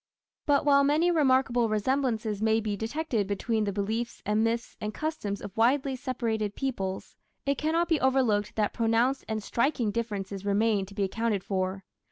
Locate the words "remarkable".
1.11-1.69